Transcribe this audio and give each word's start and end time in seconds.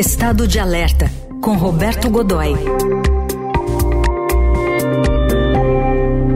Estado 0.00 0.48
de 0.48 0.58
Alerta, 0.58 1.10
com 1.42 1.58
Roberto 1.58 2.08
Godoy. 2.08 2.54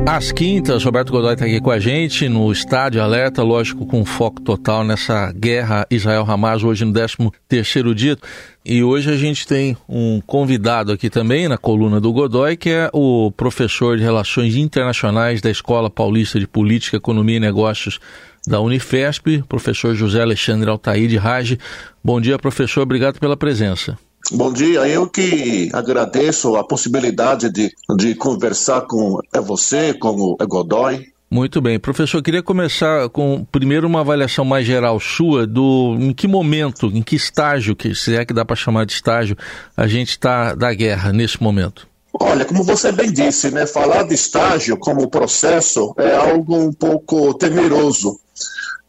Às 0.06 0.30
quintas, 0.30 0.84
Roberto 0.84 1.10
Godoy 1.10 1.32
está 1.32 1.46
aqui 1.46 1.58
com 1.62 1.70
a 1.70 1.78
gente 1.78 2.28
no 2.28 2.52
Estádio 2.52 3.02
Alerta, 3.02 3.42
lógico, 3.42 3.86
com 3.86 4.04
foco 4.04 4.42
total 4.42 4.84
nessa 4.84 5.32
guerra 5.32 5.86
Israel-Hamas, 5.90 6.62
hoje 6.62 6.84
no 6.84 6.92
13º 6.92 7.94
dia. 7.94 8.18
E 8.62 8.84
hoje 8.84 9.10
a 9.10 9.16
gente 9.16 9.46
tem 9.46 9.74
um 9.88 10.20
convidado 10.20 10.92
aqui 10.92 11.08
também 11.08 11.48
na 11.48 11.56
coluna 11.56 11.98
do 11.98 12.12
Godoy, 12.12 12.58
que 12.58 12.68
é 12.68 12.90
o 12.92 13.32
professor 13.32 13.96
de 13.96 14.02
Relações 14.02 14.56
Internacionais 14.56 15.40
da 15.40 15.50
Escola 15.50 15.88
Paulista 15.88 16.38
de 16.38 16.46
Política, 16.46 16.98
Economia 16.98 17.38
e 17.38 17.40
Negócios 17.40 17.98
da 18.46 18.60
Unifesp, 18.60 19.42
professor 19.48 19.94
José 19.94 20.20
Alexandre 20.22 20.68
Altair 20.68 21.08
de 21.08 21.16
Rage. 21.16 21.58
Bom 22.02 22.20
dia, 22.20 22.38
professor, 22.38 22.82
obrigado 22.82 23.18
pela 23.18 23.36
presença. 23.36 23.98
Bom 24.32 24.52
dia, 24.52 24.88
eu 24.88 25.06
que 25.06 25.68
agradeço 25.72 26.56
a 26.56 26.64
possibilidade 26.64 27.50
de, 27.50 27.70
de 27.96 28.14
conversar 28.14 28.82
com 28.82 29.18
é 29.32 29.40
você, 29.40 29.92
com 29.92 30.36
o 30.40 30.46
Godoy. 30.46 31.12
Muito 31.30 31.60
bem. 31.60 31.78
Professor, 31.78 32.22
queria 32.22 32.42
começar 32.42 33.08
com 33.08 33.44
primeiro 33.50 33.86
uma 33.86 34.00
avaliação 34.00 34.44
mais 34.44 34.64
geral 34.64 35.00
sua 35.00 35.46
do 35.46 35.96
em 35.98 36.12
que 36.12 36.28
momento, 36.28 36.86
em 36.86 37.02
que 37.02 37.16
estágio, 37.16 37.74
que 37.74 37.94
se 37.94 38.14
é 38.14 38.24
que 38.24 38.32
dá 38.32 38.44
para 38.44 38.54
chamar 38.54 38.86
de 38.86 38.92
estágio, 38.92 39.36
a 39.76 39.86
gente 39.86 40.10
está 40.10 40.54
da 40.54 40.72
guerra 40.72 41.12
nesse 41.12 41.42
momento. 41.42 41.88
Olha, 42.20 42.44
como 42.44 42.62
você 42.62 42.92
bem 42.92 43.12
disse, 43.12 43.50
né, 43.50 43.66
falar 43.66 44.04
de 44.04 44.14
estágio 44.14 44.76
como 44.76 45.10
processo 45.10 45.92
é 45.98 46.14
algo 46.14 46.56
um 46.56 46.72
pouco 46.72 47.34
temeroso. 47.34 48.20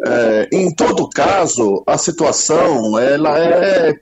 É, 0.05 0.49
em 0.51 0.73
todo 0.73 1.09
caso, 1.09 1.83
a 1.87 1.97
situação 1.97 2.99
ela 2.99 3.39
é, 3.39 3.99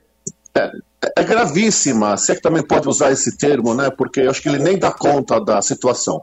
é, 0.54 0.72
é 1.16 1.24
gravíssima. 1.24 2.16
Você 2.16 2.32
é 2.32 2.34
que 2.34 2.42
também 2.42 2.62
pode 2.62 2.88
usar 2.88 3.12
esse 3.12 3.36
termo, 3.36 3.74
né? 3.74 3.90
Porque 3.90 4.20
eu 4.20 4.30
acho 4.30 4.42
que 4.42 4.48
ele 4.48 4.58
nem 4.58 4.78
dá 4.78 4.90
conta 4.90 5.40
da 5.40 5.60
situação. 5.62 6.22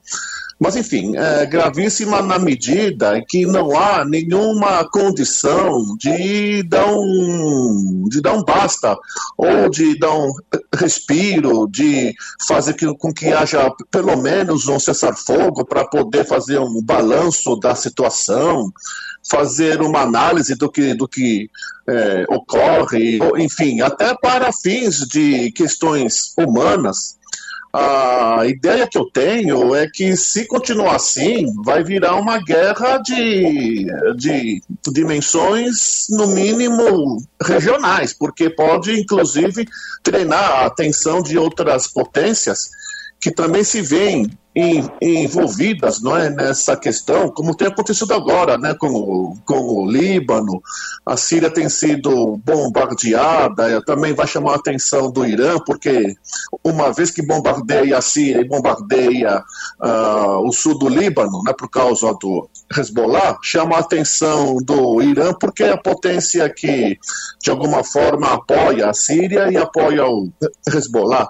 Mas, 0.61 0.75
enfim, 0.75 1.17
é 1.17 1.43
gravíssima 1.47 2.21
na 2.21 2.37
medida 2.37 3.17
em 3.17 3.25
que 3.25 3.47
não 3.47 3.75
há 3.75 4.05
nenhuma 4.05 4.87
condição 4.87 5.97
de 5.97 6.61
dar 6.61 6.85
um, 6.85 8.05
de 8.07 8.21
dar 8.21 8.33
um 8.33 8.43
basta, 8.43 8.95
ou 9.35 9.67
de 9.71 9.97
dar 9.97 10.13
um 10.13 10.31
respiro, 10.71 11.67
de 11.67 12.13
fazer 12.47 12.75
com 12.99 13.11
que 13.11 13.33
haja 13.33 13.73
pelo 13.89 14.15
menos 14.17 14.67
um 14.67 14.79
cessar-fogo 14.79 15.65
para 15.65 15.83
poder 15.83 16.27
fazer 16.27 16.59
um 16.59 16.79
balanço 16.79 17.55
da 17.55 17.73
situação, 17.73 18.71
fazer 19.27 19.81
uma 19.81 20.01
análise 20.01 20.53
do 20.53 20.69
que, 20.69 20.93
do 20.93 21.07
que 21.07 21.49
é, 21.89 22.23
ocorre, 22.29 23.17
enfim, 23.37 23.81
até 23.81 24.13
para 24.13 24.53
fins 24.53 25.07
de 25.07 25.51
questões 25.53 26.35
humanas 26.37 27.19
a 27.73 28.45
ideia 28.45 28.87
que 28.87 28.97
eu 28.97 29.05
tenho 29.05 29.73
é 29.73 29.87
que, 29.87 30.15
se 30.17 30.45
continuar 30.45 30.95
assim, 30.95 31.45
vai 31.63 31.83
virar 31.83 32.15
uma 32.15 32.37
guerra 32.43 32.97
de, 32.97 33.85
de 34.17 34.61
dimensões, 34.91 36.07
no 36.09 36.27
mínimo, 36.27 37.17
regionais, 37.41 38.13
porque 38.13 38.49
pode, 38.49 38.99
inclusive, 38.99 39.65
treinar 40.03 40.43
a 40.43 40.65
atenção 40.65 41.21
de 41.21 41.37
outras 41.37 41.87
potências 41.87 42.69
que 43.21 43.31
também 43.31 43.63
se 43.63 43.81
veem 43.81 44.29
envolvidas 44.53 46.01
não 46.01 46.15
é, 46.15 46.29
nessa 46.29 46.75
questão, 46.75 47.29
como 47.29 47.55
tem 47.55 47.69
acontecido 47.69 48.13
agora 48.13 48.57
né, 48.57 48.73
com, 48.73 48.87
o, 48.87 49.37
com 49.45 49.59
o 49.59 49.89
Líbano, 49.89 50.61
a 51.05 51.15
Síria 51.15 51.49
tem 51.49 51.69
sido 51.69 52.37
bombardeada, 52.43 53.81
também 53.85 54.13
vai 54.13 54.27
chamar 54.27 54.53
a 54.53 54.55
atenção 54.55 55.09
do 55.09 55.25
Irã, 55.25 55.57
porque 55.65 56.15
uma 56.63 56.91
vez 56.91 57.11
que 57.11 57.21
bombardeia 57.21 57.97
a 57.97 58.01
Síria 58.01 58.41
e 58.41 58.47
bombardeia 58.47 59.41
uh, 59.81 60.45
o 60.45 60.51
sul 60.51 60.77
do 60.77 60.89
Líbano, 60.89 61.41
né, 61.43 61.53
por 61.57 61.69
causa 61.69 62.13
do 62.19 62.49
Hezbollah, 62.77 63.37
chama 63.41 63.77
a 63.77 63.79
atenção 63.79 64.57
do 64.57 65.01
Irã, 65.01 65.33
porque 65.33 65.63
é 65.63 65.71
a 65.71 65.77
potência 65.77 66.49
que, 66.49 66.97
de 67.41 67.49
alguma 67.49 67.85
forma, 67.85 68.33
apoia 68.33 68.89
a 68.89 68.93
Síria 68.93 69.49
e 69.49 69.55
apoia 69.55 70.05
o 70.05 70.29
Hezbollah. 70.67 71.29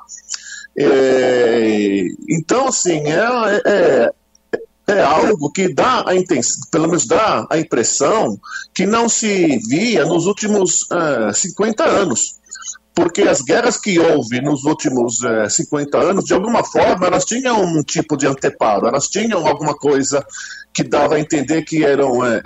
É, 0.77 2.05
então, 2.29 2.67
assim, 2.67 3.01
é, 3.07 3.61
é, 3.65 4.13
é 4.87 5.01
algo 5.01 5.51
que 5.51 5.73
dá 5.73 6.03
a 6.07 6.15
intenção, 6.15 6.61
pelo 6.71 6.87
menos 6.87 7.05
dá 7.05 7.47
a 7.49 7.57
impressão 7.57 8.39
que 8.73 8.85
não 8.85 9.07
se 9.07 9.57
via 9.69 10.05
nos 10.05 10.25
últimos 10.25 10.83
uh, 10.91 11.29
é, 11.29 11.33
50 11.33 11.83
anos. 11.83 12.39
Porque 12.93 13.21
as 13.21 13.41
guerras 13.41 13.77
que 13.77 13.97
houve 13.97 14.41
nos 14.41 14.65
últimos 14.65 15.21
uh, 15.21 15.43
é, 15.45 15.49
50 15.49 15.97
anos, 15.97 16.25
de 16.25 16.33
alguma 16.33 16.63
forma, 16.63 17.07
elas 17.07 17.25
tinham 17.25 17.63
um 17.63 17.83
tipo 17.83 18.17
de 18.17 18.27
anteparo, 18.27 18.87
elas 18.87 19.07
tinham 19.07 19.45
alguma 19.47 19.73
coisa 19.73 20.25
que 20.73 20.83
dava 20.83 21.15
a 21.15 21.19
entender 21.19 21.63
que 21.63 21.83
eram 21.85 22.19
uh, 22.19 22.41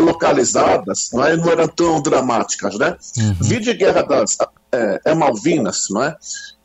localizadas, 0.00 1.10
não, 1.12 1.24
é? 1.24 1.36
não 1.36 1.50
eram 1.50 1.68
tão 1.68 2.00
dramáticas. 2.00 2.78
Né? 2.78 2.96
Uhum. 3.18 3.36
Vi 3.40 3.60
de 3.60 3.74
guerra 3.74 4.02
das 4.02 4.36
é, 4.76 5.00
é 5.10 5.14
Malvinas, 5.14 5.86
não 5.90 6.02
é? 6.02 6.16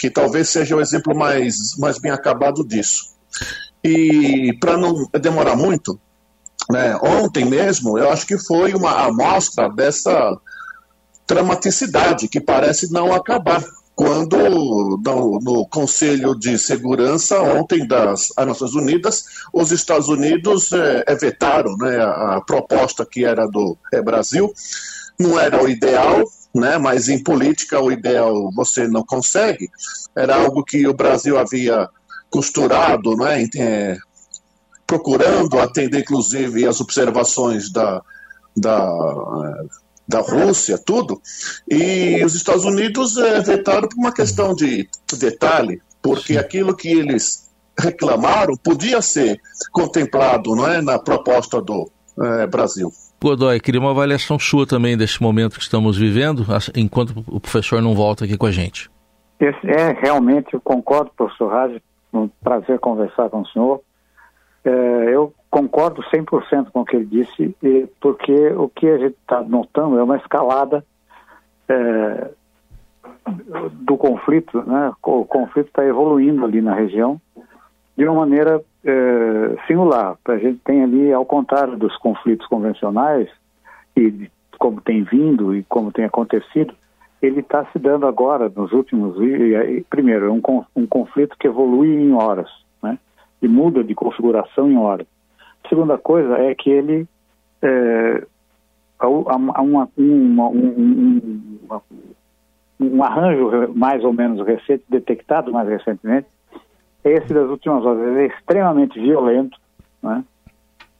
que 0.02 0.10
talvez 0.10 0.50
seja 0.50 0.76
o 0.76 0.82
exemplo 0.82 1.16
mais, 1.16 1.78
mais 1.78 2.00
bem 2.00 2.12
acabado 2.12 2.66
disso. 2.68 3.12
E 3.84 4.58
para 4.60 4.76
não 4.76 5.08
demorar 5.22 5.56
muito, 5.56 6.00
né, 6.70 6.98
ontem 7.04 7.46
mesmo 7.46 8.00
eu 8.00 8.10
acho 8.10 8.26
que 8.26 8.38
foi 8.38 8.74
uma 8.74 9.06
amostra 9.06 9.70
dessa 9.70 10.36
dramaticidade 11.28 12.28
que 12.28 12.42
parece 12.42 12.92
não 12.92 13.14
acabar. 13.14 13.64
Quando 13.94 14.38
no, 14.38 15.40
no 15.40 15.68
Conselho 15.68 16.34
de 16.34 16.58
Segurança 16.58 17.40
ontem 17.40 17.86
das 17.86 18.30
Nações 18.36 18.74
Unidas, 18.74 19.26
os 19.54 19.72
Estados 19.72 20.08
Unidos 20.08 20.72
é, 20.72 21.04
é, 21.06 21.16
vetaram 21.16 21.78
né, 21.78 21.98
a, 22.00 22.38
a, 22.38 22.42
proposta 22.42 23.06
que 23.06 23.24
era 23.24 23.46
do 23.46 23.78
é, 23.94 24.02
Brasil, 24.02 24.52
não 25.20 25.40
era 25.40 25.62
o 25.62 25.70
ideal, 25.70 26.24
né? 26.54 26.78
mas 26.78 27.10
em 27.10 27.22
política 27.22 27.80
o 27.80 27.92
ideal 27.92 28.52
você 28.54 28.88
não 28.88 29.04
consegue. 29.04 29.70
Era 30.16 30.36
algo 30.36 30.64
que 30.64 30.88
o 30.88 30.94
Brasil 30.94 31.38
havia 31.38 31.88
costurado, 32.30 33.16
né? 33.16 33.48
É, 33.58 33.98
procurando 34.86 35.60
atender 35.60 36.00
inclusive 36.00 36.68
as 36.68 36.82
observações 36.82 37.72
da, 37.72 38.02
da, 38.56 39.64
da 40.08 40.20
Rússia, 40.20 40.78
tudo. 40.78 41.22
E 41.70 42.24
os 42.26 42.36
Estados 42.36 42.66
Unidos 42.66 43.18
é, 43.18 43.40
vetaram 43.42 43.88
por 43.88 43.98
uma 43.98 44.14
questão 44.14 44.54
de 44.54 44.90
detalhe, 45.18 45.82
porque 46.02 46.38
aquilo 46.38 46.76
que 46.76 46.90
eles 46.90 47.50
reclamaram 47.80 48.56
podia 48.58 49.02
ser 49.02 49.40
contemplado 49.72 50.56
não 50.56 50.68
é, 50.68 50.82
na 50.82 51.00
proposta 51.00 51.62
do 51.62 51.90
é, 52.20 52.48
Brasil. 52.48 52.90
Godoy, 53.22 53.60
queria 53.60 53.80
uma 53.80 53.92
avaliação 53.92 54.40
sua 54.40 54.66
também 54.66 54.98
desse 54.98 55.22
momento 55.22 55.56
que 55.56 55.62
estamos 55.62 55.98
vivendo, 55.98 56.46
enquanto 56.76 57.14
o 57.28 57.40
professor 57.40 57.82
não 57.82 57.94
volta 57.94 58.26
aqui 58.26 58.38
com 58.38 58.48
a 58.48 58.52
gente. 58.52 58.90
Esse 59.40 59.70
é, 59.70 59.92
realmente, 59.92 60.54
eu 60.54 60.62
concordo, 60.62 61.12
professor 61.16 61.52
Rádio, 61.52 61.82
um 62.14 62.28
prazer 62.28 62.80
conversar 62.80 63.30
com 63.30 63.42
o 63.42 63.48
senhor. 63.48 63.82
É, 64.64 64.70
eu 65.16 65.34
concordo 65.50 66.02
100% 66.04 66.72
com 66.72 66.82
o 66.82 66.86
que 66.86 66.96
ele 66.96 67.06
disse, 67.06 67.56
porque 68.00 68.48
o 68.54 68.70
que 68.70 68.88
a 68.88 68.98
gente 68.98 69.18
está 69.22 69.42
notando 69.42 69.98
é 70.00 70.04
uma 70.04 70.18
escalada 70.18 70.86
é, 71.68 72.30
do 73.72 73.98
conflito, 73.98 74.64
né? 74.64 74.92
O 75.04 75.26
conflito 75.26 75.68
está 75.68 75.86
evoluindo 75.86 76.44
ali 76.44 76.62
na 76.62 76.74
região 76.74 77.20
de 77.98 78.06
uma 78.06 78.22
maneira 78.22 78.62
é, 78.84 79.58
singular. 79.68 80.18
A 80.26 80.38
gente 80.38 80.60
tem 80.64 80.84
ali, 80.84 81.12
ao 81.12 81.26
contrário 81.26 81.78
dos 81.78 81.96
conflitos 81.98 82.48
convencionais, 82.48 83.30
e 83.96 84.30
como 84.58 84.82
tem 84.82 85.04
vindo 85.04 85.56
e 85.56 85.64
como 85.64 85.92
tem 85.92 86.06
acontecido, 86.06 86.74
ele 87.22 87.42
está 87.42 87.66
se 87.66 87.78
dando 87.78 88.08
agora, 88.08 88.52
nos 88.56 88.72
últimos 88.72 89.16
primeiro, 89.90 90.26
é 90.26 90.32
um, 90.32 90.42
um 90.76 90.88
conflito 90.88 91.38
que 91.40 91.48
evolui 91.48 91.90
em 91.90 92.14
horas, 92.14 92.50
né? 92.82 92.98
E 93.42 93.48
muda 93.48 93.84
de 93.84 93.94
configuração 93.94 94.70
em 94.72 94.78
horas. 94.78 95.06
Segunda 95.70 95.98
coisa 95.98 96.38
é 96.38 96.56
que 96.56 96.70
ele 96.70 97.08
é, 97.62 98.24
há 99.00 99.08
uma, 99.08 99.62
uma, 99.62 99.90
uma, 99.96 100.48
um, 100.50 101.80
um, 102.80 103.04
arranjo 103.04 103.74
mais 103.76 104.04
ou 104.04 104.14
menos 104.14 104.46
recente, 104.46 104.84
detectado 104.90 105.52
mais 105.52 105.68
recentemente, 105.68 106.28
esse 107.04 107.34
das 107.34 107.50
últimas 107.50 107.84
horas 107.86 108.18
é 108.18 108.28
extremamente 108.28 109.00
violento, 109.00 109.58
né? 110.02 110.24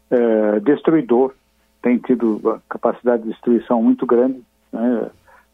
é, 0.10 0.60
destruidor, 0.60 1.34
tem 1.82 1.98
tido 1.98 2.62
capacidade 2.70 3.24
de 3.24 3.30
destruição 3.30 3.82
muito 3.82 4.06
grande. 4.06 4.42
Né? 4.72 5.10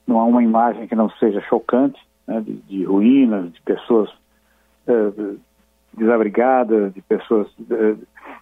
Não 0.05 0.19
há 0.19 0.23
uma 0.25 0.43
imagem 0.43 0.87
que 0.87 0.95
não 0.95 1.09
seja 1.11 1.41
chocante 1.41 1.99
né? 2.27 2.41
de, 2.41 2.53
de, 2.53 2.83
ruínas, 2.83 3.51
de 3.53 3.61
pessoas 3.61 4.09
é, 4.87 4.93
desabrigadas, 5.93 6.93
de 6.93 7.01
pessoas 7.01 7.47
é, 7.69 7.95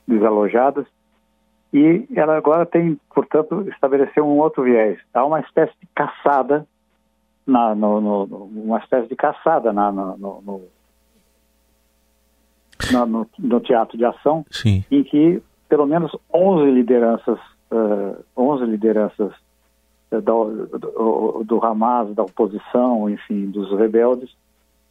desalojadas. 0.08 0.86
E 1.74 2.08
ela 2.16 2.38
agora 2.38 2.66
tem, 2.66 2.98
portanto, 3.14 3.68
estabeleceu 3.70 4.26
um 4.26 4.38
outro 4.38 4.64
viés. 4.64 4.98
Há 5.14 5.26
uma 5.26 5.42
espécie 5.42 5.74
de 5.82 5.88
caçada 5.94 6.66
na, 7.46 7.76
no, 7.76 8.00
no, 8.00 8.24
uma 8.46 8.80
espécie 8.80 9.08
de 9.08 9.16
caçada 9.16 9.74
na, 9.74 9.92
no, 9.92 10.18
no, 10.18 10.62
no, 12.92 13.28
no, 13.38 13.60
teatro 13.60 13.98
de 13.98 14.06
ação, 14.06 14.46
Sim. 14.52 14.84
em 14.92 15.04
que 15.04 15.42
pelo 15.68 15.86
menos 15.86 16.16
11 16.34 16.72
lideranças, 16.72 17.40
uh, 17.72 18.24
11 18.38 18.66
lideranças 18.66 19.32
uh, 20.12 20.22
do, 20.22 20.68
do, 20.68 21.44
do, 21.44 21.66
Hamas, 21.66 22.14
da 22.14 22.24
oposição, 22.24 23.10
enfim, 23.10 23.48
dos 23.48 23.72
rebeldes, 23.78 24.30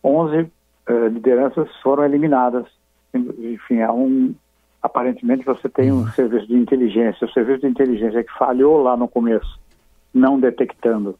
11 0.02 0.40
uh, 0.40 1.06
lideranças 1.12 1.69
foram 1.82 2.04
eliminadas. 2.04 2.66
Enfim, 3.14 3.82
um, 3.84 4.34
aparentemente 4.82 5.44
você 5.44 5.69
tem 5.69 5.92
um 5.92 6.08
serviço 6.08 6.48
de 6.48 6.54
inteligência, 6.54 7.26
o 7.26 7.32
serviço 7.32 7.60
de 7.60 7.69
inteligência 7.69 8.25
que 8.25 8.36
falhou 8.36 8.82
lá 8.82 8.96
no 8.96 9.08
começo, 9.08 9.58
não 10.12 10.38
detectando 10.38 11.16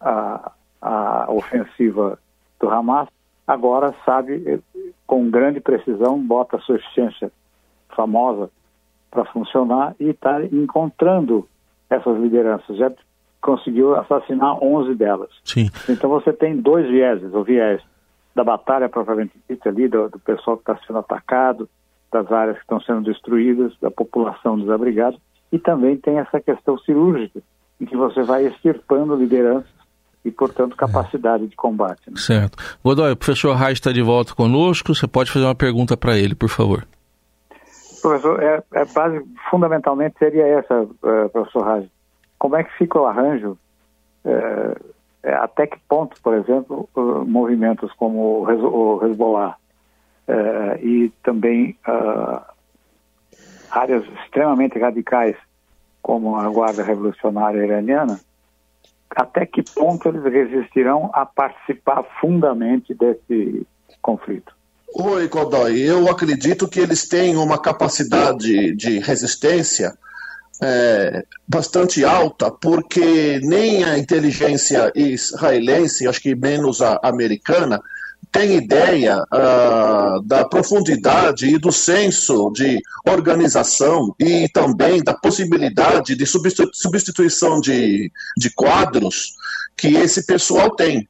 a, 0.00 0.52
a 0.80 1.26
ofensiva 1.30 2.18
do 2.60 2.68
Hamas, 2.68 3.08
agora 3.52 3.94
sabe, 4.04 4.42
eh, 4.46 4.58
com 5.06 5.30
grande 5.30 5.60
precisão, 5.60 6.18
bota 6.18 6.56
a 6.56 6.60
sua 6.60 6.76
eficiência 6.76 7.30
famosa 7.94 8.50
para 9.10 9.24
funcionar 9.26 9.94
e 10.00 10.08
está 10.10 10.42
encontrando 10.44 11.46
essas 11.90 12.18
lideranças. 12.18 12.76
Já 12.76 12.90
conseguiu 13.40 13.94
assassinar 13.96 14.62
11 14.62 14.94
delas. 14.94 15.30
Sim. 15.44 15.68
Então 15.88 16.08
você 16.08 16.32
tem 16.32 16.56
dois 16.56 16.88
vieses, 16.88 17.34
o 17.34 17.42
viés 17.42 17.82
da 18.34 18.42
batalha 18.42 18.88
propriamente 18.88 19.38
dita 19.48 19.68
ali, 19.68 19.88
do, 19.88 20.08
do 20.08 20.18
pessoal 20.18 20.56
que 20.56 20.62
está 20.62 20.78
sendo 20.86 21.00
atacado, 21.00 21.68
das 22.10 22.30
áreas 22.30 22.56
que 22.56 22.62
estão 22.62 22.80
sendo 22.80 23.02
destruídas, 23.02 23.74
da 23.80 23.90
população 23.90 24.58
desabrigada, 24.58 25.16
e 25.50 25.58
também 25.58 25.96
tem 25.96 26.18
essa 26.18 26.40
questão 26.40 26.78
cirúrgica, 26.78 27.40
em 27.80 27.84
que 27.84 27.96
você 27.96 28.22
vai 28.22 28.46
extirpando 28.46 29.16
lideranças 29.16 29.81
e, 30.24 30.30
portanto, 30.30 30.76
capacidade 30.76 31.44
é. 31.44 31.46
de 31.46 31.56
combate. 31.56 32.02
Né? 32.08 32.16
Certo. 32.16 32.56
Godoy, 32.84 33.12
o 33.12 33.16
professor 33.16 33.54
Reis 33.54 33.74
está 33.74 33.90
de 33.92 34.02
volta 34.02 34.34
conosco. 34.34 34.94
Você 34.94 35.06
pode 35.06 35.30
fazer 35.30 35.44
uma 35.44 35.54
pergunta 35.54 35.96
para 35.96 36.16
ele, 36.16 36.34
por 36.34 36.48
favor. 36.48 36.86
Professor, 38.00 38.42
é, 38.42 38.62
é 38.74 38.84
base, 38.84 39.22
fundamentalmente 39.50 40.16
seria 40.18 40.46
essa, 40.46 40.82
uh, 40.82 41.28
professor 41.32 41.64
Reis. 41.66 41.90
Como 42.38 42.56
é 42.56 42.64
que 42.64 42.72
fica 42.76 42.98
o 42.98 43.06
arranjo? 43.06 43.58
Uh, 44.24 44.92
até 45.24 45.66
que 45.66 45.78
ponto, 45.88 46.20
por 46.22 46.34
exemplo, 46.34 46.88
uh, 46.94 47.24
movimentos 47.24 47.92
como 47.92 48.44
o 48.44 49.04
Hezbollah 49.04 49.56
e 50.80 51.12
também 51.22 51.76
áreas 53.70 54.04
extremamente 54.24 54.78
radicais 54.78 55.36
como 56.00 56.36
a 56.36 56.48
Guarda 56.48 56.82
Revolucionária 56.82 57.62
Iraniana 57.62 58.18
até 59.16 59.46
que 59.46 59.62
ponto 59.62 60.08
eles 60.08 60.22
resistirão 60.24 61.10
a 61.12 61.24
participar 61.26 62.04
fundamente 62.20 62.94
desse 62.94 63.66
conflito? 64.00 64.52
Oi, 64.94 65.26
Godoy. 65.28 65.80
Eu 65.80 66.10
acredito 66.10 66.68
que 66.68 66.80
eles 66.80 67.08
têm 67.08 67.36
uma 67.36 67.58
capacidade 67.58 68.74
de 68.74 68.98
resistência 68.98 69.92
é, 70.62 71.24
bastante 71.48 72.04
alta, 72.04 72.50
porque 72.50 73.40
nem 73.42 73.84
a 73.84 73.98
inteligência 73.98 74.92
israelense, 74.94 76.06
acho 76.06 76.20
que 76.20 76.34
menos 76.34 76.80
a 76.82 77.00
americana, 77.02 77.80
tem 78.30 78.56
ideia 78.56 79.22
uh, 79.22 80.22
da 80.22 80.44
profundidade 80.44 81.46
e 81.46 81.58
do 81.58 81.72
senso 81.72 82.50
de 82.50 82.80
organização 83.06 84.14
e 84.18 84.48
também 84.48 85.02
da 85.02 85.12
possibilidade 85.12 86.14
de 86.14 86.24
substituição 86.26 87.60
de, 87.60 88.10
de 88.36 88.50
quadros 88.50 89.32
que 89.76 89.88
esse 89.96 90.24
pessoal 90.24 90.74
tem. 90.74 91.08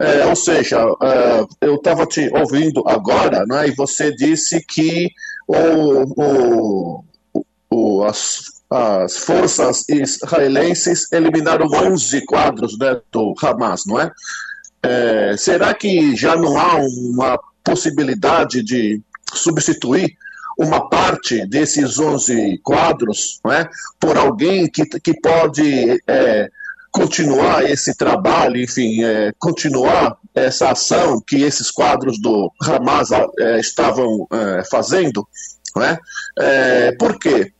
É, 0.00 0.26
ou 0.26 0.36
seja, 0.36 0.84
uh, 0.86 1.48
eu 1.60 1.74
estava 1.74 2.06
te 2.06 2.30
ouvindo 2.32 2.82
agora, 2.86 3.44
né, 3.46 3.68
e 3.68 3.74
você 3.74 4.14
disse 4.14 4.64
que 4.64 5.10
o, 5.46 6.22
o, 6.22 7.04
o, 7.70 8.04
as, 8.04 8.62
as 8.70 9.16
forças 9.16 9.88
israelenses 9.88 11.10
eliminaram 11.12 11.66
11 11.66 12.24
quadros 12.26 12.78
né, 12.78 13.00
do 13.10 13.34
Hamas, 13.42 13.84
não 13.86 13.98
é? 14.00 14.12
É, 14.82 15.36
será 15.36 15.74
que 15.74 16.14
já 16.14 16.36
não 16.36 16.56
há 16.56 16.76
uma 16.76 17.38
possibilidade 17.64 18.62
de 18.62 19.02
substituir 19.34 20.16
uma 20.58 20.88
parte 20.88 21.46
desses 21.46 21.98
11 21.98 22.58
quadros 22.64 23.40
é, 23.46 23.68
por 24.00 24.18
alguém 24.18 24.68
que, 24.68 24.84
que 24.84 25.14
pode 25.20 26.02
é, 26.06 26.50
continuar 26.90 27.64
esse 27.64 27.96
trabalho, 27.96 28.56
enfim, 28.56 29.04
é, 29.04 29.32
continuar 29.38 30.16
essa 30.34 30.70
ação 30.70 31.22
que 31.24 31.42
esses 31.42 31.70
quadros 31.70 32.20
do 32.20 32.50
Hamas 32.62 33.10
é, 33.38 33.60
estavam 33.60 34.26
é, 34.32 34.64
fazendo? 34.68 35.26
É? 35.80 36.92
por 36.98 37.18
quê? 37.20 37.52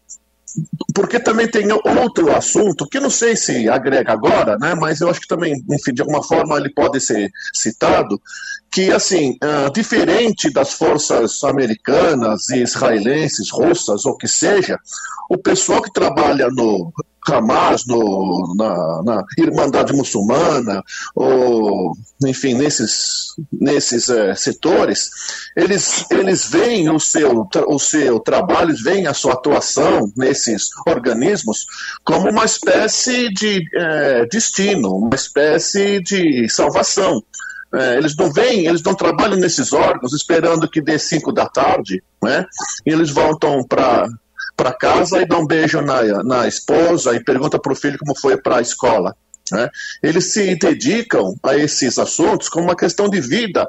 Porque 0.95 1.21
também 1.21 1.49
tem 1.49 1.71
outro 1.73 2.35
assunto 2.35 2.87
que 2.89 3.01
não 3.01 3.11
sei 3.11 3.37
se 3.37 3.69
agrega 3.69 4.13
agora, 4.13 4.57
né, 4.59 4.75
mas 4.75 5.01
eu 5.01 5.09
acho 5.09 5.21
que 5.21 5.29
também, 5.29 5.55
enfim, 5.71 5.93
de 5.93 6.03
alguma 6.03 6.23
forma 6.23 6.57
ele 6.57 6.73
pode 6.73 7.01
ser 7.01 7.31
citado, 7.55 8.21
que 8.71 8.93
assim, 8.93 9.37
uh, 9.43 9.73
diferente 9.73 10.51
das 10.51 10.73
forças 10.75 11.43
americanas 11.45 12.49
e 12.51 12.63
israelenses, 12.63 13.51
russas 13.51 14.05
ou 14.05 14.17
que 14.17 14.29
seja, 14.29 14.79
o 15.31 15.39
pessoal 15.39 15.83
que 15.83 15.93
trabalha 15.93 16.49
no 16.51 16.93
Hamas, 17.29 17.87
no, 17.87 18.55
na, 18.57 19.03
na 19.03 19.25
Irmandade 19.37 19.93
Muçulmana, 19.93 20.83
ou, 21.15 21.97
enfim, 22.25 22.55
nesses, 22.55 23.35
nesses 23.53 24.09
é, 24.09 24.35
setores, 24.35 25.11
eles, 25.57 26.05
eles 26.11 26.49
veem 26.51 26.91
o 26.91 26.99
seu, 26.99 27.49
o 27.67 27.79
seu 27.79 28.21
trabalho, 28.21 28.71
eles 28.71 28.83
veem 28.83 29.07
a 29.07 29.15
sua 29.15 29.35
atuação 29.35 30.13
nesses 30.17 30.69
organismos 30.87 31.67
como 32.05 32.31
uma 32.31 32.45
espécie 32.45 33.29
de 33.33 33.63
é, 33.75 34.27
destino, 34.27 34.97
uma 34.97 35.15
espécie 35.15 36.01
de 36.01 36.49
salvação. 36.49 37.23
É, 37.75 37.99
eles 37.99 38.17
não 38.17 38.33
vêm, 38.33 38.67
eles 38.67 38.83
não 38.83 38.95
trabalham 38.95 39.37
nesses 39.37 39.73
órgãos 39.73 40.15
esperando 40.15 40.69
que 40.69 40.81
dê 40.81 40.99
cinco 40.99 41.33
da 41.33 41.47
tarde, 41.47 42.03
né? 42.23 42.47
E 42.87 42.91
eles 42.91 43.11
voltam 43.11 43.63
para 43.63 44.09
para 44.59 44.73
casa 44.73 45.23
e 45.23 45.27
dá 45.27 45.39
um 45.39 45.47
beijo 45.47 45.81
na, 45.81 46.03
na 46.25 46.49
esposa 46.49 47.15
e 47.15 47.23
pergunta 47.23 47.61
para 47.61 47.73
o 47.73 47.77
filho 47.77 47.97
como 47.97 48.19
foi 48.19 48.37
para 48.37 48.57
a 48.57 48.61
escola. 48.61 49.17
Né? 49.53 49.71
Eles 50.03 50.33
se 50.33 50.57
dedicam 50.57 51.37
a 51.45 51.57
esses 51.57 51.97
assuntos 51.97 52.49
como 52.49 52.65
uma 52.65 52.77
questão 52.77 53.09
de 53.09 53.21
vida 53.21 53.69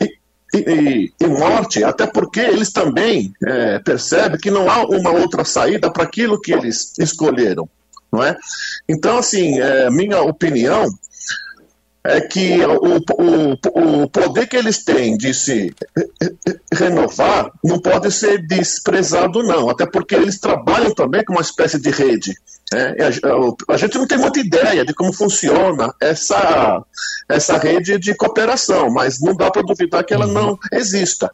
e, 0.00 0.08
e, 0.54 1.12
e 1.20 1.26
morte, 1.26 1.82
até 1.82 2.06
porque 2.06 2.38
eles 2.38 2.70
também 2.70 3.32
é, 3.44 3.80
percebem 3.80 4.38
que 4.38 4.50
não 4.50 4.70
há 4.70 4.86
uma 4.86 5.10
outra 5.10 5.44
saída 5.44 5.90
para 5.92 6.04
aquilo 6.04 6.40
que 6.40 6.52
eles 6.52 6.92
escolheram. 7.00 7.68
Não 8.10 8.22
é? 8.22 8.36
Então, 8.88 9.18
assim, 9.18 9.60
é, 9.60 9.90
minha 9.90 10.22
opinião 10.22 10.86
é 12.08 12.22
que 12.22 12.58
o, 12.64 12.96
o, 13.18 14.02
o 14.02 14.08
poder 14.08 14.46
que 14.46 14.56
eles 14.56 14.82
têm 14.82 15.16
de 15.16 15.34
se 15.34 15.74
renovar 16.72 17.50
não 17.62 17.78
pode 17.78 18.10
ser 18.10 18.46
desprezado, 18.46 19.42
não, 19.42 19.68
até 19.68 19.84
porque 19.84 20.14
eles 20.14 20.40
trabalham 20.40 20.94
também 20.94 21.22
com 21.22 21.34
uma 21.34 21.42
espécie 21.42 21.78
de 21.78 21.90
rede. 21.90 22.34
Né? 22.72 22.96
A, 22.98 23.74
a, 23.74 23.76
gente 23.76 23.98
não 23.98 24.06
tem 24.06 24.16
muita 24.16 24.40
ideia 24.40 24.86
de 24.86 24.94
como 24.94 25.12
funciona 25.12 25.92
essa, 26.00 26.82
essa 27.28 27.58
rede 27.58 27.98
de 27.98 28.14
cooperação, 28.14 28.90
mas 28.90 29.20
não 29.20 29.36
dá 29.36 29.50
para 29.50 29.62
duvidar 29.62 30.02
que 30.02 30.14
ela 30.14 30.26
uhum. 30.26 30.32
não 30.32 30.58
exista. 30.72 31.30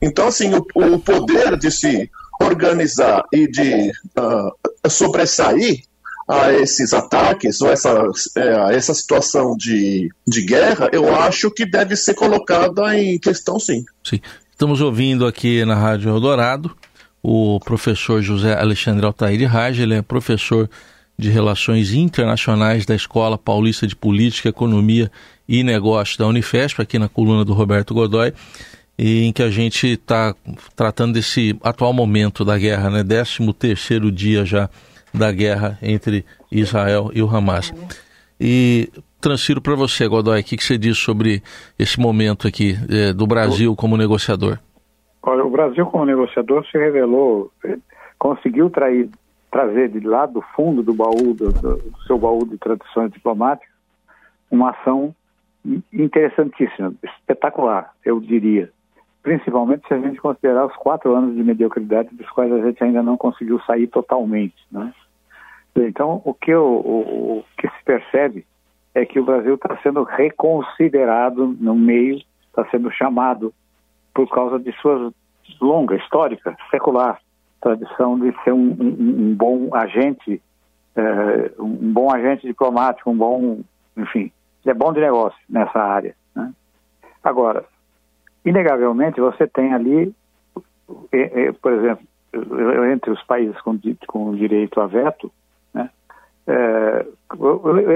Então, 0.00 0.28
assim, 0.28 0.52
o, 0.54 0.66
o 0.74 0.98
poder 0.98 1.56
de 1.56 1.70
se 1.70 2.10
organizar 2.38 3.24
e 3.32 3.50
de 3.50 3.90
uh, 4.18 4.90
sobressair 4.90 5.87
a 6.28 6.52
esses 6.52 6.92
ataques 6.92 7.60
ou 7.62 7.70
essa, 7.70 8.06
é, 8.36 8.76
essa 8.76 8.92
situação 8.92 9.56
de, 9.56 10.10
de 10.26 10.42
guerra, 10.42 10.90
eu 10.92 11.14
acho 11.14 11.50
que 11.50 11.64
deve 11.64 11.96
ser 11.96 12.14
colocada 12.14 12.96
em 12.96 13.18
questão 13.18 13.58
sim. 13.58 13.84
Sim. 14.04 14.20
Estamos 14.50 14.80
ouvindo 14.80 15.26
aqui 15.26 15.64
na 15.64 15.74
Rádio 15.74 16.10
Eldorado 16.10 16.76
o 17.22 17.58
professor 17.60 18.22
José 18.22 18.58
Alexandre 18.58 19.04
Altair 19.04 19.48
Raj, 19.48 19.80
ele 19.80 19.94
é 19.94 20.02
professor 20.02 20.68
de 21.18 21.28
Relações 21.30 21.92
Internacionais 21.92 22.86
da 22.86 22.94
Escola 22.94 23.36
Paulista 23.36 23.86
de 23.86 23.96
Política, 23.96 24.48
Economia 24.48 25.10
e 25.48 25.64
Negócios 25.64 26.16
da 26.16 26.26
Unifesp, 26.26 26.80
aqui 26.80 26.98
na 26.98 27.08
coluna 27.08 27.44
do 27.44 27.52
Roberto 27.52 27.92
Godoy, 27.92 28.32
em 28.96 29.32
que 29.32 29.42
a 29.42 29.50
gente 29.50 29.88
está 29.88 30.34
tratando 30.76 31.14
desse 31.14 31.56
atual 31.62 31.92
momento 31.92 32.44
da 32.44 32.56
guerra, 32.56 32.88
né? 32.90 33.02
13 33.02 33.52
terceiro 33.52 34.12
dia 34.12 34.44
já 34.44 34.70
da 35.12 35.32
guerra 35.32 35.78
entre 35.82 36.24
Israel 36.50 37.10
e 37.14 37.22
o 37.22 37.28
Hamas. 37.28 37.72
E 38.40 38.90
transfiro 39.20 39.60
para 39.60 39.74
você, 39.74 40.06
Godoy, 40.06 40.40
o 40.40 40.44
que, 40.44 40.56
que, 40.56 40.64
você 40.64 40.78
diz 40.78 40.96
sobre 40.98 41.42
esse 41.78 41.98
momento 42.00 42.46
aqui 42.46 42.74
é, 42.88 43.12
do 43.12 43.26
Brasil 43.26 43.74
como 43.74 43.96
negociador? 43.96 44.58
Olha, 45.22 45.44
o 45.44 45.50
Brasil 45.50 45.84
como 45.86 46.04
negociador 46.04 46.64
se 46.70 46.78
revelou, 46.78 47.50
conseguiu 48.18 48.70
trair, 48.70 49.10
trazer 49.50 49.88
de 49.88 50.00
lá 50.00 50.26
do 50.26 50.40
fundo 50.54 50.82
do 50.82 50.94
baú, 50.94 51.34
do, 51.34 51.52
do 51.52 51.94
seu 52.06 52.16
baú 52.16 52.46
de 52.46 52.56
tradições 52.58 53.12
diplomáticas, 53.12 53.68
uma 54.50 54.70
ação 54.70 55.14
interessantíssima, 55.92 56.94
espetacular, 57.02 57.92
eu 58.04 58.20
diria. 58.20 58.70
Principalmente 59.28 59.86
se 59.86 59.92
a 59.92 59.98
gente 59.98 60.18
considerar 60.22 60.64
os 60.64 60.76
quatro 60.76 61.14
anos 61.14 61.36
de 61.36 61.44
mediocridade 61.44 62.08
dos 62.12 62.30
quais 62.30 62.50
a 62.50 62.62
gente 62.62 62.82
ainda 62.82 63.02
não 63.02 63.14
conseguiu 63.14 63.60
sair 63.60 63.86
totalmente. 63.86 64.56
Né? 64.72 64.90
Então, 65.76 66.22
o 66.24 66.32
que, 66.32 66.54
o, 66.54 66.64
o, 66.64 67.38
o 67.40 67.44
que 67.58 67.68
se 67.68 67.84
percebe 67.84 68.46
é 68.94 69.04
que 69.04 69.20
o 69.20 69.24
Brasil 69.26 69.56
está 69.56 69.76
sendo 69.82 70.02
reconsiderado 70.02 71.54
no 71.60 71.74
meio, 71.74 72.22
está 72.46 72.64
sendo 72.70 72.90
chamado 72.90 73.52
por 74.14 74.30
causa 74.30 74.58
de 74.58 74.72
sua 74.80 75.12
longa, 75.60 75.96
histórica, 75.96 76.56
secular 76.70 77.20
tradição 77.60 78.18
de 78.18 78.34
ser 78.44 78.54
um, 78.54 78.70
um, 78.80 79.28
um 79.28 79.34
bom 79.34 79.68
agente, 79.74 80.40
é, 80.96 81.52
um 81.58 81.92
bom 81.92 82.10
agente 82.10 82.46
diplomático, 82.46 83.10
um 83.10 83.16
bom, 83.18 83.60
enfim, 83.94 84.32
é 84.64 84.72
bom 84.72 84.90
de 84.90 85.00
negócio 85.00 85.38
nessa 85.46 85.78
área. 85.78 86.16
Né? 86.34 86.50
Agora, 87.22 87.66
inegavelmente 88.44 89.20
você 89.20 89.46
tem 89.46 89.72
ali, 89.72 90.14
por 91.60 91.72
exemplo, 91.72 92.06
entre 92.92 93.10
os 93.10 93.22
países 93.24 93.58
com, 93.60 93.78
com 94.06 94.34
direito 94.34 94.80
a 94.80 94.86
veto, 94.86 95.30
né? 95.72 95.90
É, 96.46 97.06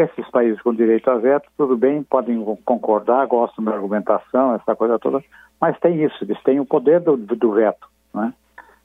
esses 0.04 0.30
países 0.30 0.60
com 0.60 0.74
direito 0.74 1.10
a 1.10 1.16
veto, 1.16 1.48
tudo 1.56 1.76
bem, 1.76 2.02
podem 2.02 2.44
concordar, 2.64 3.26
gostam 3.26 3.64
da 3.64 3.72
argumentação, 3.72 4.54
essa 4.54 4.76
coisa 4.76 4.98
toda, 4.98 5.22
mas 5.60 5.78
tem 5.80 6.02
isso, 6.02 6.22
eles 6.22 6.40
têm 6.42 6.60
o 6.60 6.66
poder 6.66 7.00
do, 7.00 7.16
do 7.16 7.52
veto. 7.52 7.88
Né? 8.12 8.32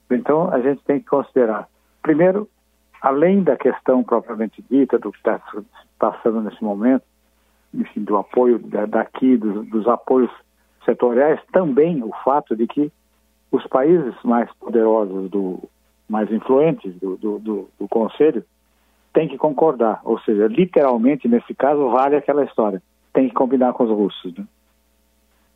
Então, 0.09 0.49
a 0.53 0.59
gente 0.61 0.81
tem 0.83 0.99
que 0.99 1.07
considerar, 1.07 1.67
primeiro, 2.01 2.47
além 3.01 3.43
da 3.43 3.57
questão 3.57 4.03
propriamente 4.03 4.63
dita, 4.69 4.97
do 4.97 5.11
que 5.11 5.17
está 5.17 5.41
passando 5.99 6.41
nesse 6.41 6.63
momento, 6.63 7.03
enfim, 7.73 8.03
do 8.03 8.15
apoio 8.15 8.59
daqui, 8.87 9.35
dos, 9.35 9.67
dos 9.67 9.87
apoios 9.87 10.31
setoriais, 10.87 11.39
também 11.51 12.01
o 12.01 12.11
fato 12.23 12.55
de 12.55 12.65
que 12.65 12.91
os 13.51 13.65
países 13.67 14.13
mais 14.23 14.49
poderosos, 14.59 15.29
do, 15.29 15.59
mais 16.07 16.31
influentes 16.31 16.93
do, 16.95 17.17
do, 17.17 17.39
do, 17.39 17.69
do 17.79 17.87
Conselho, 17.87 18.43
têm 19.13 19.27
que 19.27 19.37
concordar. 19.37 19.99
Ou 20.03 20.19
seja, 20.21 20.47
literalmente, 20.47 21.27
nesse 21.27 21.53
caso, 21.53 21.89
vale 21.89 22.15
aquela 22.15 22.43
história. 22.45 22.81
Tem 23.13 23.27
que 23.27 23.33
combinar 23.33 23.73
com 23.73 23.83
os 23.83 23.89
russos. 23.89 24.33
Né? 24.37 24.45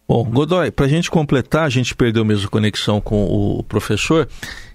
Bom, 0.08 0.24
Godoy, 0.26 0.72
para 0.72 0.86
a 0.86 0.90
gente 0.90 1.10
completar, 1.10 1.66
a 1.66 1.70
gente 1.70 1.96
perdeu 1.96 2.26
mesmo 2.26 2.48
a 2.48 2.52
conexão 2.52 3.00
com 3.00 3.24
o 3.24 3.64
professor. 3.64 4.28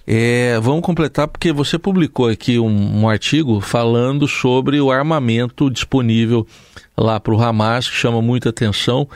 É, 0.07 0.59
vamos 0.61 0.83
completar 0.83 1.27
porque 1.29 1.53
você 1.53 1.79
publicou 1.79 2.29
aqui 2.29 2.59
um, 2.59 3.03
um 3.03 3.09
artigo 3.09 3.61
falando 3.61 4.29
sobre 4.29 4.81
o 4.81 4.91
armamento 4.91 5.69
disponível 5.69 6.47
lá 6.97 7.19
para 7.19 7.35
o 7.35 7.43
Hamas, 7.43 7.89
que 7.89 7.97
chama 7.97 8.23
muita 8.23 8.51
atenção 8.51 9.09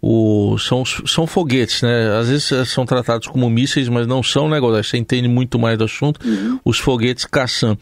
o, 0.00 0.56
são, 0.58 0.84
são 0.84 1.26
foguetes, 1.26 1.82
né? 1.82 2.16
Às 2.18 2.28
vezes 2.28 2.52
eh, 2.52 2.64
são 2.64 2.86
tratados 2.86 3.26
como 3.26 3.50
mísseis, 3.50 3.88
mas 3.88 4.06
não 4.06 4.22
são, 4.22 4.48
né, 4.48 4.60
Godoy? 4.60 4.82
Você 4.82 4.96
entende 4.96 5.26
muito 5.26 5.58
mais 5.58 5.76
do 5.76 5.84
assunto. 5.84 6.24
Uhum. 6.24 6.58
Os 6.64 6.78
foguetes 6.78 7.24
Caçam. 7.24 7.76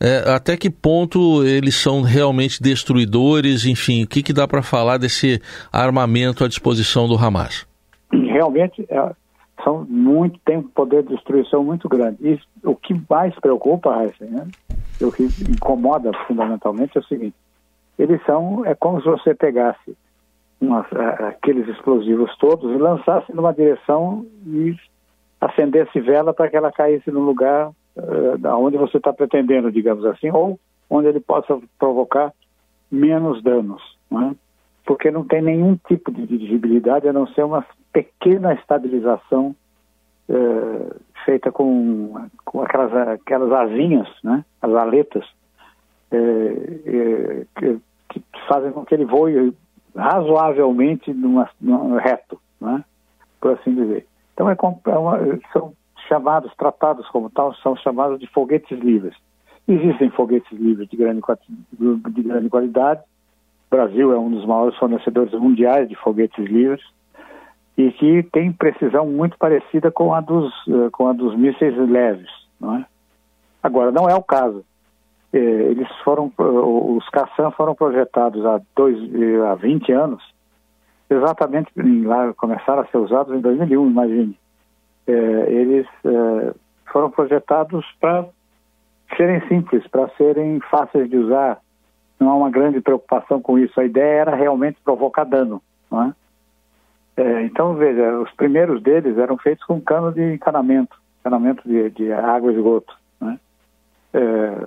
É, 0.00 0.30
até 0.30 0.56
que 0.56 0.70
ponto 0.70 1.44
eles 1.44 1.74
são 1.74 2.00
realmente 2.00 2.62
destruidores? 2.62 3.66
Enfim, 3.66 4.02
o 4.02 4.06
que, 4.06 4.22
que 4.22 4.32
dá 4.32 4.48
para 4.48 4.62
falar 4.62 4.96
desse 4.96 5.42
armamento 5.70 6.42
à 6.42 6.48
disposição 6.48 7.06
do 7.06 7.16
Hamas? 7.16 7.66
Realmente, 8.10 8.86
é, 8.88 9.12
são 9.62 9.84
muito, 9.86 10.40
tem 10.46 10.56
um 10.56 10.62
poder 10.62 11.02
de 11.02 11.14
destruição 11.14 11.62
muito 11.62 11.86
grande. 11.86 12.16
E 12.22 12.40
o 12.64 12.74
que 12.74 12.98
mais 13.10 13.34
preocupa, 13.40 14.02
Heisen, 14.02 14.30
né? 14.30 14.46
o 15.02 15.12
que 15.12 15.24
incomoda 15.24 16.10
fundamentalmente 16.26 16.96
é 16.96 17.00
o 17.00 17.04
seguinte: 17.04 17.36
eles 17.98 18.24
são, 18.24 18.64
é 18.64 18.74
como 18.74 19.02
se 19.02 19.06
você 19.06 19.34
pegasse 19.34 19.94
umas, 20.60 20.86
aqueles 21.28 21.68
explosivos 21.68 22.36
todos 22.38 22.72
e 22.72 22.78
lançasse 22.78 23.34
numa 23.34 23.52
direção 23.52 24.26
e 24.46 24.74
acendesse 25.40 26.00
vela 26.00 26.34
para 26.34 26.48
que 26.48 26.56
ela 26.56 26.72
caísse 26.72 27.10
no 27.10 27.20
lugar 27.20 27.68
uh, 27.68 28.56
onde 28.56 28.76
você 28.76 28.96
está 28.96 29.12
pretendendo, 29.12 29.70
digamos 29.70 30.04
assim, 30.04 30.30
ou 30.30 30.58
onde 30.90 31.08
ele 31.08 31.20
possa 31.20 31.58
provocar 31.78 32.32
menos 32.90 33.42
danos, 33.42 33.82
não 34.10 34.30
é? 34.30 34.34
porque 34.88 35.10
não 35.10 35.22
tem 35.22 35.42
nenhum 35.42 35.76
tipo 35.86 36.10
de 36.10 36.26
dirigibilidade 36.26 37.06
a 37.06 37.12
não 37.12 37.26
ser 37.26 37.42
uma 37.44 37.62
pequena 37.92 38.54
estabilização 38.54 39.54
uh, 40.30 40.96
feita 41.26 41.52
com, 41.52 42.26
com 42.42 42.62
aquelas, 42.62 42.94
aquelas 43.08 43.52
asinhas, 43.52 44.08
né? 44.24 44.42
as 44.62 44.72
aletas, 44.72 45.26
uh, 46.10 47.46
que, 47.54 47.78
que 48.08 48.22
fazem 48.48 48.72
com 48.72 48.82
que 48.86 48.94
ele 48.94 49.04
voe 49.04 49.52
razoavelmente 49.98 51.12
numa, 51.12 51.50
numa 51.60 52.00
reto, 52.00 52.40
né? 52.60 52.84
por 53.40 53.52
assim 53.52 53.74
dizer. 53.74 54.06
Então 54.32 54.48
é, 54.48 54.56
é 54.86 54.98
uma, 54.98 55.18
são 55.52 55.72
chamados, 56.08 56.52
tratados 56.56 57.08
como 57.08 57.28
tal, 57.30 57.54
são 57.56 57.76
chamados 57.76 58.20
de 58.20 58.26
foguetes 58.28 58.78
livres. 58.78 59.14
Existem 59.66 60.08
foguetes 60.10 60.50
livres 60.58 60.88
de 60.88 60.96
grande, 60.96 61.20
de 61.72 62.22
grande 62.22 62.48
qualidade. 62.48 63.02
O 63.70 63.76
Brasil 63.76 64.12
é 64.12 64.18
um 64.18 64.30
dos 64.30 64.46
maiores 64.46 64.78
fornecedores 64.78 65.32
mundiais 65.34 65.88
de 65.88 65.96
foguetes 65.96 66.42
livres 66.46 66.82
e 67.76 67.90
que 67.92 68.22
tem 68.22 68.52
precisão 68.52 69.06
muito 69.06 69.36
parecida 69.36 69.90
com 69.90 70.14
a 70.14 70.20
dos, 70.20 70.52
eh, 70.68 70.90
com 70.90 71.08
a 71.08 71.12
dos 71.12 71.36
mísseis 71.36 71.76
leves. 71.76 72.30
Não 72.58 72.76
é? 72.76 72.86
Agora, 73.62 73.92
não 73.92 74.08
é 74.08 74.14
o 74.14 74.22
caso. 74.22 74.64
É, 75.32 75.38
eles 75.38 75.88
foram, 76.04 76.32
os 76.38 77.08
Caçam 77.10 77.50
foram 77.52 77.74
projetados 77.74 78.44
há, 78.46 78.60
dois, 78.74 78.96
há 79.50 79.54
20 79.56 79.92
anos, 79.92 80.22
exatamente 81.10 81.70
lá 82.04 82.32
começaram 82.34 82.82
a 82.82 82.86
ser 82.86 82.98
usados 82.98 83.34
em 83.36 83.40
2001, 83.40 83.90
imagine. 83.90 84.38
É, 85.06 85.12
eles 85.12 85.86
é, 86.04 86.54
foram 86.92 87.10
projetados 87.10 87.84
para 88.00 88.26
serem 89.16 89.46
simples, 89.48 89.86
para 89.88 90.08
serem 90.16 90.60
fáceis 90.70 91.08
de 91.08 91.16
usar. 91.16 91.58
Não 92.20 92.30
há 92.30 92.34
uma 92.34 92.50
grande 92.50 92.80
preocupação 92.80 93.40
com 93.40 93.58
isso. 93.58 93.80
A 93.80 93.84
ideia 93.84 94.20
era 94.20 94.34
realmente 94.34 94.78
provocar 94.84 95.24
dano. 95.24 95.62
Não 95.90 96.02
é? 96.02 96.14
É, 97.16 97.42
então, 97.42 97.74
veja, 97.74 98.18
os 98.20 98.30
primeiros 98.32 98.82
deles 98.82 99.18
eram 99.18 99.36
feitos 99.38 99.64
com 99.64 99.80
cano 99.80 100.12
de 100.12 100.34
encanamento, 100.34 100.96
encanamento 101.20 101.66
de, 101.68 101.90
de 101.90 102.12
água 102.12 102.52
e 102.52 102.54
esgoto. 102.54 102.94
Né? 103.20 103.40
É, 104.14 104.66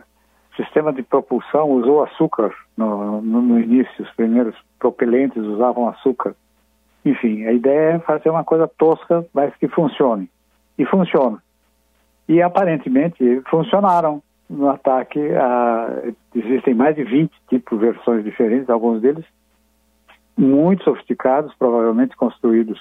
sistema 0.55 0.91
de 0.91 1.01
propulsão 1.03 1.69
usou 1.69 2.03
açúcar 2.03 2.53
no, 2.75 3.21
no, 3.21 3.41
no, 3.41 3.59
início, 3.59 4.03
os 4.03 4.09
primeiros 4.11 4.55
propelentes 4.79 5.41
usavam 5.41 5.87
açúcar. 5.87 6.35
Enfim, 7.05 7.45
a 7.45 7.53
ideia 7.53 7.95
é 7.95 7.99
fazer 7.99 8.29
uma 8.29 8.43
coisa 8.43 8.67
tosca, 8.67 9.25
mas 9.33 9.55
que 9.55 9.67
funcione. 9.67 10.29
E 10.77 10.85
funciona. 10.85 11.41
E 12.27 12.41
aparentemente 12.41 13.41
funcionaram 13.49 14.21
no 14.49 14.69
ataque. 14.69 15.19
A, 15.33 16.03
existem 16.35 16.73
mais 16.73 16.95
de 16.95 17.03
20 17.03 17.31
tipos 17.49 17.79
de 17.79 17.85
versões 17.85 18.23
diferentes, 18.23 18.69
alguns 18.69 19.01
deles 19.01 19.25
muito 20.37 20.83
sofisticados, 20.83 21.53
provavelmente 21.55 22.15
construídos 22.15 22.79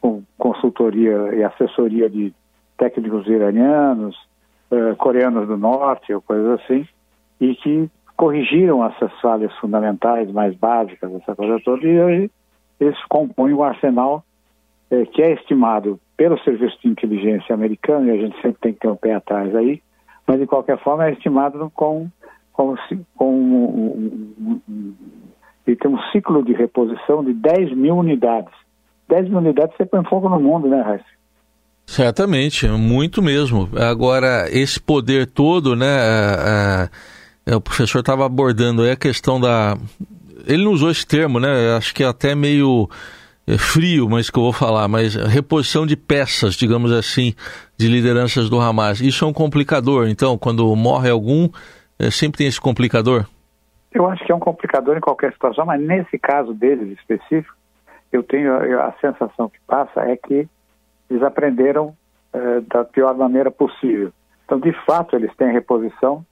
com 0.00 0.22
consultoria 0.38 1.34
e 1.34 1.42
assessoria 1.42 2.08
de 2.08 2.32
técnicos 2.78 3.26
iranianos, 3.26 4.16
uh, 4.70 4.96
coreanos 4.96 5.46
do 5.46 5.56
norte, 5.56 6.12
ou 6.14 6.20
coisas 6.20 6.60
assim 6.60 6.86
e 7.40 7.54
que 7.54 7.90
corrigiram 8.16 8.84
essas 8.84 9.10
falhas 9.20 9.52
fundamentais, 9.56 10.30
mais 10.30 10.54
básicas, 10.54 11.10
essa 11.14 11.34
coisa 11.34 11.58
toda, 11.64 11.86
e 11.86 12.00
hoje 12.00 12.30
eles 12.78 12.98
compõem 13.08 13.54
o 13.54 13.62
arsenal 13.62 14.22
é, 14.90 15.06
que 15.06 15.22
é 15.22 15.32
estimado 15.32 15.98
pelo 16.16 16.38
Serviço 16.40 16.76
de 16.82 16.88
Inteligência 16.88 17.54
americano, 17.54 18.08
e 18.08 18.10
a 18.10 18.16
gente 18.16 18.34
sempre 18.42 18.60
tem 18.60 18.72
que 18.74 18.80
ter 18.80 18.88
um 18.88 18.96
pé 18.96 19.14
atrás 19.14 19.54
aí, 19.54 19.80
mas 20.26 20.38
de 20.38 20.46
qualquer 20.46 20.78
forma 20.78 21.06
é 21.06 21.12
estimado 21.12 21.70
com, 21.74 22.08
com, 22.52 22.76
com 23.16 23.34
um, 23.34 24.20
um, 24.38 24.60
um, 24.68 24.94
ele 25.66 25.76
tem 25.76 25.90
um 25.90 25.98
ciclo 26.12 26.44
de 26.44 26.52
reposição 26.52 27.24
de 27.24 27.32
10 27.32 27.74
mil 27.74 27.96
unidades. 27.96 28.52
10 29.08 29.28
mil 29.28 29.38
unidades 29.38 29.74
você 29.76 29.86
põe 29.86 30.04
fogo 30.04 30.28
no 30.28 30.38
mundo, 30.38 30.68
né, 30.68 30.82
Raíssa? 30.82 31.04
Certamente, 31.86 32.68
muito 32.68 33.22
mesmo. 33.22 33.68
Agora, 33.76 34.46
esse 34.50 34.80
poder 34.80 35.26
todo, 35.26 35.74
né? 35.74 35.98
A, 35.98 36.84
a 36.84 36.88
é, 37.46 37.56
o 37.56 37.60
professor 37.60 38.00
estava 38.00 38.24
abordando 38.24 38.82
aí 38.82 38.90
a 38.90 38.96
questão 38.96 39.40
da. 39.40 39.76
Ele 40.46 40.64
não 40.64 40.72
usou 40.72 40.90
esse 40.90 41.06
termo, 41.06 41.38
né? 41.38 41.76
Acho 41.76 41.94
que 41.94 42.02
é 42.02 42.06
até 42.06 42.34
meio 42.34 42.88
é, 43.46 43.58
frio, 43.58 44.08
mas 44.08 44.30
que 44.30 44.38
eu 44.38 44.44
vou 44.44 44.52
falar, 44.52 44.86
mas 44.88 45.14
reposição 45.14 45.84
de 45.84 45.96
peças, 45.96 46.54
digamos 46.54 46.92
assim, 46.92 47.34
de 47.76 47.88
lideranças 47.88 48.48
do 48.48 48.60
Hamas. 48.60 49.00
Isso 49.00 49.24
é 49.24 49.28
um 49.28 49.32
complicador, 49.32 50.08
então, 50.08 50.38
quando 50.38 50.74
morre 50.76 51.10
algum, 51.10 51.48
é, 51.98 52.10
sempre 52.10 52.38
tem 52.38 52.46
esse 52.46 52.60
complicador? 52.60 53.26
Eu 53.92 54.06
acho 54.08 54.24
que 54.24 54.30
é 54.30 54.34
um 54.34 54.40
complicador 54.40 54.96
em 54.96 55.00
qualquer 55.00 55.32
situação, 55.32 55.66
mas 55.66 55.80
nesse 55.80 56.16
caso 56.18 56.54
deles 56.54 56.96
específico, 56.98 57.56
eu 58.12 58.22
tenho 58.22 58.54
a 58.80 58.92
sensação 59.00 59.48
que 59.48 59.58
passa 59.66 60.00
é 60.02 60.16
que 60.16 60.48
eles 61.08 61.22
aprenderam 61.22 61.94
é, 62.32 62.60
da 62.60 62.84
pior 62.84 63.16
maneira 63.16 63.50
possível. 63.50 64.12
Então, 64.44 64.60
de 64.60 64.72
fato, 64.84 65.16
eles 65.16 65.34
têm 65.36 65.52
reposição, 65.52 66.24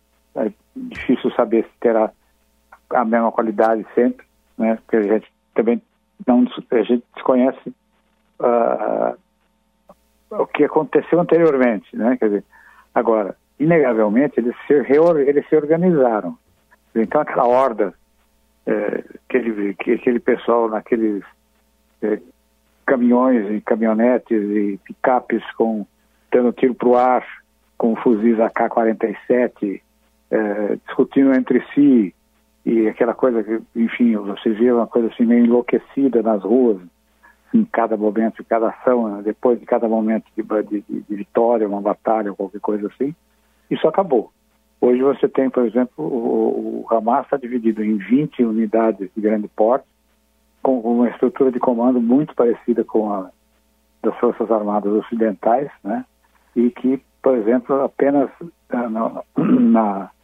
é 0.46 0.52
difícil 0.76 1.30
saber 1.32 1.64
se 1.64 1.80
terá 1.80 2.10
a 2.90 3.04
mesma 3.04 3.32
qualidade 3.32 3.86
sempre, 3.94 4.26
né? 4.56 4.76
Porque 4.76 4.96
a 4.96 5.02
gente 5.02 5.32
também 5.54 5.82
não, 6.26 6.46
a 6.70 6.82
gente 6.82 7.04
desconhece 7.14 7.72
uh, 8.40 9.16
o 10.30 10.46
que 10.46 10.64
aconteceu 10.64 11.20
anteriormente, 11.20 11.96
né? 11.96 12.16
Quer 12.16 12.26
dizer, 12.26 12.44
agora, 12.94 13.36
inegavelmente, 13.58 14.38
eles 14.38 14.54
se, 14.66 14.80
reor, 14.82 15.18
eles 15.20 15.46
se 15.48 15.56
organizaram. 15.56 16.36
Então, 16.94 17.20
aquela 17.20 17.46
horda, 17.46 17.94
é, 18.66 19.04
aquele, 19.28 19.70
aquele 19.70 20.20
pessoal 20.20 20.68
naqueles 20.68 21.22
é, 22.02 22.18
caminhões 22.86 23.50
e 23.50 23.60
caminhonetes 23.60 24.42
e 24.42 24.80
picapes 24.84 25.42
com, 25.52 25.86
dando 26.32 26.52
tiro 26.52 26.74
para 26.74 26.88
o 26.88 26.96
ar, 26.96 27.26
com 27.76 27.94
fuzis 27.96 28.40
AK-47, 28.40 29.80
é, 30.30 30.76
discutindo 30.86 31.32
entre 31.32 31.62
si, 31.74 32.14
e 32.64 32.86
aquela 32.86 33.14
coisa 33.14 33.42
que, 33.42 33.60
enfim, 33.74 34.16
você 34.16 34.50
vê 34.50 34.70
uma 34.70 34.86
coisa 34.86 35.08
assim 35.08 35.24
meio 35.24 35.44
enlouquecida 35.44 36.22
nas 36.22 36.42
ruas, 36.42 36.78
em 37.54 37.64
cada 37.64 37.96
momento, 37.96 38.42
em 38.42 38.44
cada 38.44 38.68
ação, 38.68 39.08
né? 39.08 39.22
depois 39.22 39.58
de 39.58 39.64
cada 39.64 39.88
momento 39.88 40.26
de, 40.36 40.42
de, 40.42 41.02
de, 41.02 41.16
vitória, 41.16 41.66
uma 41.66 41.80
batalha, 41.80 42.34
qualquer 42.34 42.60
coisa 42.60 42.88
assim, 42.88 43.14
isso 43.70 43.88
acabou. 43.88 44.30
Hoje 44.80 45.00
você 45.02 45.28
tem, 45.28 45.48
por 45.48 45.64
exemplo, 45.64 46.04
o, 46.04 46.84
o 46.84 46.94
Hamas 46.94 47.24
está 47.24 47.36
dividido 47.36 47.82
em 47.82 47.96
20 47.96 48.44
unidades 48.44 49.08
de 49.14 49.20
grande 49.20 49.48
porte, 49.48 49.86
com 50.62 50.78
uma 50.80 51.08
estrutura 51.08 51.50
de 51.50 51.58
comando 51.58 52.00
muito 52.00 52.34
parecida 52.34 52.84
com 52.84 53.10
a 53.12 53.30
das 54.02 54.16
Forças 54.18 54.50
Armadas 54.50 54.92
Ocidentais, 54.92 55.70
né? 55.82 56.04
E 56.54 56.70
que, 56.70 57.02
por 57.22 57.36
exemplo, 57.36 57.80
apenas 57.82 58.30
na, 58.70 58.88
na 58.88 59.20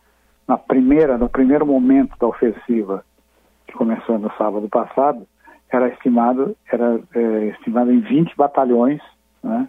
na 0.46 0.58
primeira, 0.58 1.16
no 1.16 1.28
primeiro 1.28 1.66
momento 1.66 2.16
da 2.18 2.26
ofensiva, 2.26 3.04
que 3.66 3.72
começou 3.72 4.18
no 4.18 4.30
sábado 4.36 4.68
passado, 4.68 5.26
era 5.70 5.88
estimado, 5.88 6.56
era 6.70 7.00
é, 7.14 7.46
estimado 7.46 7.90
em 7.90 8.00
20 8.00 8.36
batalhões 8.36 9.00
né, 9.42 9.68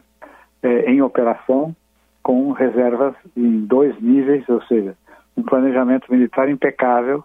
é, 0.61 0.91
em 0.91 1.01
operação, 1.01 1.75
com 2.21 2.51
reservas 2.51 3.15
em 3.35 3.65
dois 3.65 3.99
níveis, 4.01 4.47
ou 4.49 4.61
seja, 4.63 4.95
um 5.37 5.43
planejamento 5.43 6.11
militar 6.11 6.49
impecável, 6.49 7.23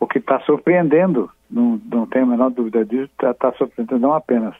o 0.00 0.06
que 0.06 0.18
está 0.18 0.40
surpreendendo, 0.40 1.30
não, 1.50 1.80
não 1.90 2.06
tenho 2.06 2.24
a 2.24 2.28
menor 2.28 2.50
dúvida 2.50 2.84
disso, 2.84 3.10
está 3.12 3.34
tá 3.34 3.52
surpreendendo 3.52 4.00
não 4.00 4.14
apenas 4.14 4.54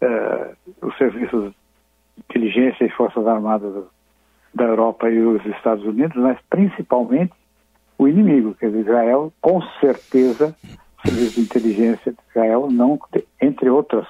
é, 0.00 0.54
os 0.82 0.96
serviços 0.96 1.52
de 2.16 2.24
inteligência 2.28 2.84
e 2.84 2.90
forças 2.90 3.26
armadas 3.26 3.84
da 4.54 4.64
Europa 4.64 5.10
e 5.10 5.20
os 5.20 5.44
Estados 5.46 5.84
Unidos, 5.84 6.16
mas 6.16 6.38
principalmente 6.48 7.32
o 8.04 8.08
inimigo, 8.08 8.54
quer 8.54 8.66
dizer, 8.66 8.80
Israel, 8.80 9.32
com 9.40 9.60
certeza, 9.80 10.54
o 10.98 11.08
serviço 11.08 11.34
de 11.34 11.40
inteligência 11.40 12.12
de 12.12 12.18
Israel, 12.30 12.68
não, 12.70 12.98
entre 13.40 13.70
outras 13.70 14.06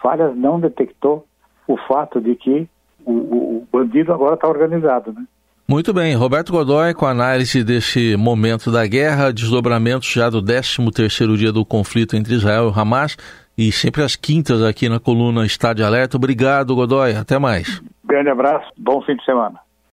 falhas, 0.00 0.36
não 0.36 0.60
detectou 0.60 1.26
o 1.66 1.76
fato 1.76 2.20
de 2.20 2.34
que 2.36 2.68
o, 3.04 3.12
o, 3.12 3.68
bandido 3.72 4.12
agora 4.12 4.34
está 4.34 4.48
organizado, 4.48 5.12
né? 5.12 5.24
Muito 5.66 5.94
bem, 5.94 6.14
Roberto 6.14 6.52
Godoy 6.52 6.92
com 6.92 7.06
a 7.06 7.10
análise 7.10 7.64
desse 7.64 8.16
momento 8.18 8.70
da 8.70 8.86
guerra, 8.86 9.32
desdobramentos 9.32 10.12
já 10.12 10.28
do 10.28 10.42
13º 10.42 11.36
dia 11.38 11.50
do 11.50 11.64
conflito 11.64 12.16
entre 12.16 12.34
Israel 12.34 12.70
e 12.70 12.78
Hamas 12.78 13.16
e 13.56 13.72
sempre 13.72 14.02
às 14.02 14.14
quintas 14.14 14.62
aqui 14.62 14.90
na 14.90 15.00
coluna 15.00 15.46
Estádio 15.46 15.86
Alerta. 15.86 16.18
Obrigado, 16.18 16.74
Godoy. 16.74 17.16
Até 17.16 17.38
mais. 17.38 17.82
Grande 18.04 18.28
abraço, 18.28 18.70
bom 18.76 19.00
fim 19.02 19.16
de 19.16 19.24
semana. 19.24 19.58